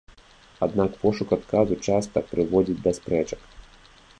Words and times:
Аднак 0.67 0.95
пошук 1.03 1.35
адказу 1.37 1.77
часта 1.89 2.25
прыводзіць 2.33 2.81
да 2.89 2.95
спрэчак. 3.01 3.41